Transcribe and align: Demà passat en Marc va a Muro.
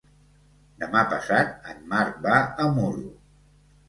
Demà 0.83 1.03
passat 1.11 1.51
en 1.73 1.83
Marc 1.91 2.15
va 2.23 2.39
a 2.65 2.65
Muro. 2.79 3.05